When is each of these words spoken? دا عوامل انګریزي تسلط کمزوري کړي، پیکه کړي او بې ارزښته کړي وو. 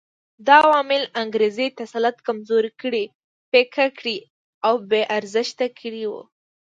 دا 0.47 0.57
عوامل 0.65 1.03
انګریزي 1.21 1.67
تسلط 1.79 2.15
کمزوري 2.27 2.71
کړي، 2.81 3.03
پیکه 3.51 3.85
کړي 3.97 4.17
او 4.67 4.73
بې 4.89 5.01
ارزښته 5.17 5.65
کړي 5.79 6.03
وو. 6.11 6.21